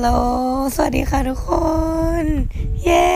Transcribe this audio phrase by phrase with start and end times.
[0.00, 0.10] ลโหล
[0.74, 1.50] สวัสดีค่ะทุกค
[2.22, 2.24] น
[2.82, 3.08] เย้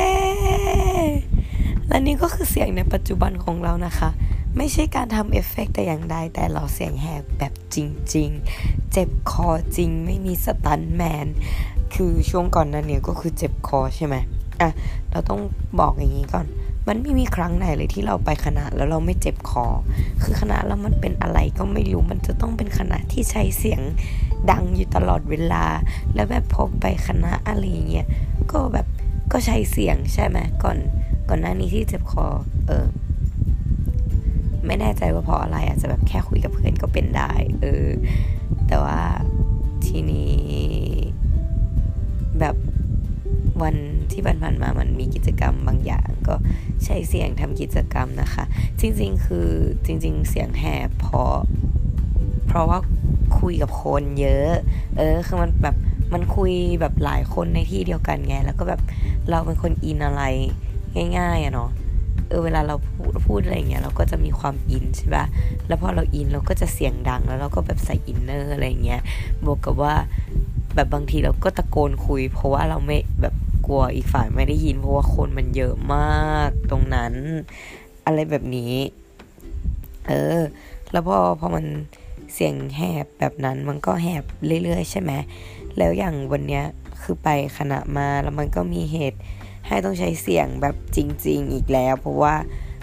[1.89, 4.11] และนี่ก็คือเสียงในปัจจุบันของเรานะคะ
[4.57, 7.77] ไม่ใช่การทำเอฟเฟกแต่อย่างใด แต่เราเสียงแหบแบบจ
[8.15, 8.29] ริง
[8.61, 11.27] ๆ เจ็บคอจริง ไม่มีสตันแมน
[11.95, 14.17] คือช่วงก่อนนั้นเนี่ยก็คือเจ็บคอใช่ไหม
[14.61, 14.71] อะ
[15.11, 15.41] เราต้อง
[15.81, 16.47] บอกอย่างนี้ก่อน
[16.89, 19.67] มันไม่มีครั้งไหนเลยที่เราไปคณะแล้วเราไม่เจ็บคอ
[20.23, 23.81] คือคณะเรามันเป็นอะไรก็ไม่รู้ มันจะต้องเป็นคณะที่ใช้เสียง
[24.51, 25.65] ดังอยู่ตลอดเวลา
[26.15, 28.07] แล้วแบบพอไปคณะอะไรเงี้ย
[28.53, 28.87] ก็แบบ
[29.33, 30.79] ก็ใช้เสียงใช่ไหมก่อน
[31.29, 32.27] ก่อนหน้านี้ที่เจ็บคอ
[32.67, 32.87] เออ
[34.67, 37.87] ไม่แน่ใจว่าเพราะอะไรอาจจะแบบแค่คุยกับเพื่อนก็เป็นได้ เออ
[38.67, 39.01] แต่ว่า
[39.87, 40.35] ทีนี้
[42.41, 42.57] แบบ
[43.63, 43.77] วัน
[44.13, 46.35] ที่ผ่านๆมามันมีกิจกรรมบางอย่าง ก็
[46.85, 48.45] ใช้เสียงทำกิจกรรมนะคะ
[48.81, 49.49] จริง ๆ คือ
[49.87, 51.35] จริง ๆ เสียงแหบเพราะ
[52.47, 52.79] เพราะว่า
[53.45, 54.51] คุยกับคนเยอะ
[54.97, 55.77] เออ คือมันแบบ
[56.13, 58.81] มันคุยแบบหลายคนในที่เดียวกันไง แล้วก็แบบ
[59.31, 60.23] เราเป็นคนอินอะไร
[61.19, 61.71] ง่ายๆอะเนาะ
[62.29, 65.25] เออ เวลาเราพูดพูดอะไรเงี้ยเราก็จะมีความอินใช่ปะ
[65.67, 69.01] แล้วพอเราอินเราก็จะเสียงดังแล้วเราก็แบบใส่อินเนอร์อะไรเงี้ย
[69.45, 69.95] บวกกับว่า
[70.75, 73.35] แบบบางทีเราก็ตะโกนคุย เพราะว่าเราไม่แบบ
[73.67, 77.13] กลัวอีกฝ่ายไม่ได้ยิน เพราะว่าคนมันเยอะมากตรงนั้น
[78.07, 78.75] อะไรแบบนี้
[80.09, 80.41] เออ
[80.93, 81.65] แล้วพอพอมัน
[82.33, 84.25] เสียงแหบแบบนั้นมันก็แหบ
[84.65, 85.13] เรื่อยๆ ใช่ไหม
[85.77, 86.65] แล้วอย่างวันเนี้ย
[87.03, 89.19] คือไปคณะมาแล้วมันก็มีเหตุ
[89.67, 92.35] ให้ต้องใช้เสียงแบบจริง ๆ อีกแล้ว เพราะว่า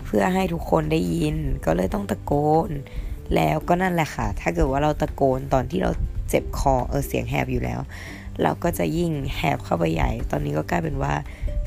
[0.06, 2.34] เพื่อให้ทุกคนได้ยิน ก็เลยต้องตะโก
[2.68, 2.70] น
[3.36, 5.92] แล้วก็นั่นแหละค่ะ ถ้าเกิดว่าเราตะโกนตอนที่เรา
[6.30, 7.80] เจ็บคอเออเสียงแหบอยู่แล้ว
[8.42, 11.14] เราก็จะยิ่งแหบเข้าไปใหญ่ ตอนนี้ก็กลายเป็นว่า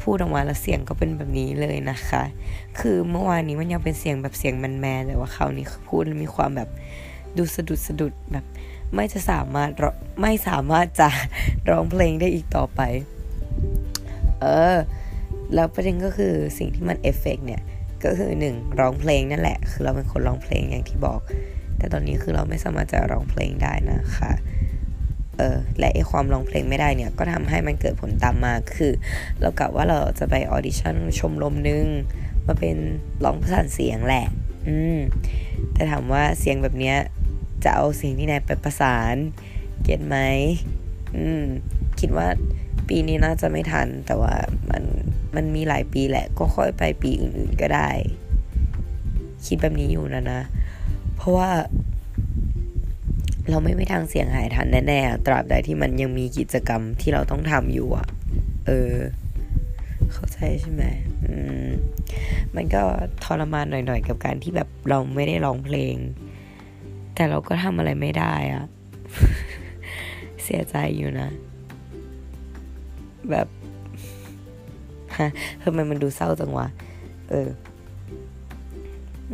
[0.03, 2.23] พูดออกมาแล้วเสียงก็เป็นแบบนี้เลยนะคะ
[2.81, 6.69] คือเมื่อวานนี้มันยังเป็นเสียงแบบเสียงแมนๆแต่ว่าคราวนี้พูดมีความแบบ
[7.39, 8.45] ดูสะดุดสะดุดแบบ
[8.95, 9.71] ไม่จะสามารถ
[10.21, 11.09] ไม่สามารถจะ
[11.71, 12.81] ร้องเพลงได้อีกต่อไป
[14.41, 14.77] เออ
[15.55, 17.63] แล้วประเด็นก็คือสิ่งที่มันเอฟเฟกเนี่ย
[18.05, 21.21] ก็คือหนึ่งร้องเพลงนั่นแหละ คือเราเป็นคนร้องเพลงอย่างที่บอก
[21.79, 24.33] แต่ตอนนี้คือเราไม่สามารถจะร้องเพลงได้นะคะ
[25.39, 28.93] เออ และไอ้ความร้องเพลงไม่ได้เนี่ย ก็ทำให้มันเกิดผลตามมา คือ
[29.41, 31.87] เรากะว่าเราจะไป audition ชมรมนึง
[32.47, 32.77] มาเป็น
[33.25, 34.27] ร้องประสานเสียงแหละ
[34.69, 34.99] อืม
[35.73, 36.97] แต่ถามว่าเสียงแบบเนี้ย
[37.65, 39.17] จะเอาเสียงที่ไหนไปประสาน
[39.83, 40.17] get ไหม
[41.17, 41.43] อืม
[42.01, 42.29] คิดว่า
[42.89, 44.35] ปีนี้น่าจะไม่ทัน แต่ว่า
[44.71, 44.83] มัน
[45.35, 47.91] มันมีหลายปีแหละ ก็ค่อยไปปีอื่นๆก็ได้
[49.47, 50.41] คิดแบบนี้อยู่นะนะ
[51.17, 51.51] เพราะว่า
[53.51, 58.09] เราไม่ไม่ทางเสียงหายทันแน่ๆ ตราบใดที่มันยังมีกิจกรรมที่เราต้องทำอยู่อะ
[58.67, 58.95] เออ
[60.13, 60.85] เข้าใจใช่ไหม
[61.25, 61.35] อื
[61.67, 61.69] ม
[62.57, 62.83] มันก็
[63.25, 65.95] ทรมานหน่อยๆ กับการที่แบบเราไม่ได้ร้องเพลง
[67.15, 68.65] แต่เราก็ทำอะไรไม่ได้อะ
[70.45, 71.29] เสียใจอยู่นะ
[73.31, 73.47] แบบ
[75.19, 75.31] ฮะ
[75.63, 76.67] ทำไมมันดูเศร้าจังวะ
[77.31, 77.49] เออ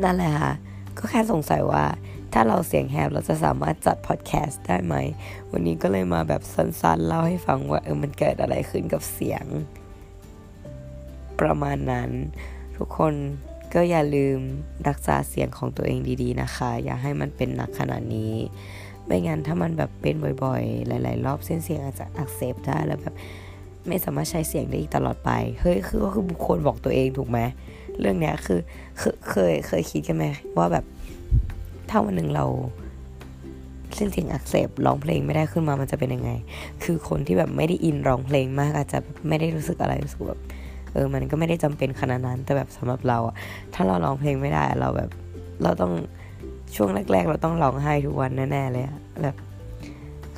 [0.03, 0.53] นั่นแหละค่ะ
[0.99, 1.85] ก็แค่สงสัยว่า
[2.33, 4.95] ถ้าเราเสียงแหบเราจะสามารถจัดพอดแคสต์ได้ไหม
[5.53, 9.45] วันนี้ก็เลยมาแบบสั้นๆ เล่าให้ฟังว่า เออ มันเกิดอะไรขึ้นกับเสียง
[11.41, 12.11] ประมาณนั้น
[12.77, 13.15] ทุกคน
[13.75, 14.39] ก็อย่าลืม
[14.89, 18.35] รักษาเสียงของตัวเองดีๆนะคะ อย่าให้มันเป็นหนักขนาดนี้
[19.07, 20.15] ไม่งั้นถ้ามันแบบเป็น
[20.45, 23.15] บ่อยๆ หลาย ๆ รอบเส้นเสียงอาจจะอักเสบได้แล้วแบบ
[23.89, 27.39] ไม่สามารถใช้เสียงได้อีกตลอดไป เฮ้ย คือก็คือบุคคลบอกตัวเองถูกไหม
[28.01, 28.61] เรื่องเนี้ยคือ
[28.99, 30.25] เคยเคยเคยคิดกันไหม
[30.59, 30.85] ว่าแบบ
[31.91, 32.47] ถ้าวันหนึ่งเรา
[33.97, 36.31] เส้นเสียงอักเสบร้องเพลงไม่ได้ขึ้นมามันจะเป็นยังไง
[36.83, 38.99] คือคนที่แบบไม่ได้อินร้องเพลงมากอาจจะ
[39.29, 40.41] ไม่ได้รู้สึกอะไรรู้สึกแบบ
[40.93, 43.34] เออมันก็ไม่ได้จำเป็นขนาดนั้นแต่แบบสำหรับเราอะ
[43.75, 45.11] ถ้าเราร้องเพลงไม่ได้เราแบบ
[45.62, 45.93] เราต้อง
[46.77, 49.37] ช่วงแรก ๆ เราต้องร้องไห้ทุกวันแน่ๆเลยอะแบบ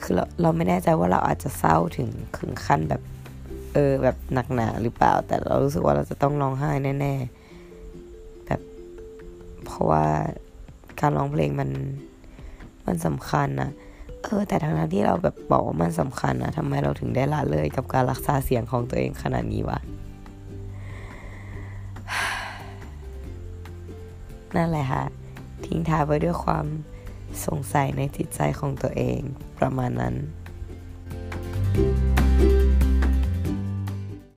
[0.03, 2.09] คือเราเราไม่แน่ใจว่าเราอาจจะเศร้าถึง
[2.39, 3.03] ถึงขั้นแบบ
[3.75, 6.71] เออแบบหนักหนาหรือเปล่า แต่เรารู้สึกว่าเราจะต้องร้องไห้
[7.01, 8.61] แน่ๆแบบ
[9.65, 10.05] เพราะว่า
[11.01, 11.71] การร้องเพลงมัน
[12.87, 13.71] มันสำคัญนะ
[14.23, 19.79] เออแต่ทางนั้นที่เราแบบบอกว่ามันสำคัญนะทำไมเราถึงได้ละเลยกับการรักษาเสียงของตัวเองขนาดนี้วะ
[24.57, 25.05] นั่นแหละค่ะ
[25.67, 26.67] ทิ้งท้ายไว้ด้วยความ
[27.47, 29.21] สงสัยในจิตใจของตัวเอง
[29.59, 30.15] ประมาณนั้น
[31.75, 32.22] thank you